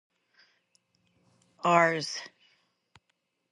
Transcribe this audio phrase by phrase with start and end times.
[1.63, 2.17] Rs.